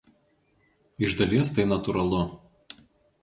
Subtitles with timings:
[1.07, 2.23] Iš dalies tai natūralu.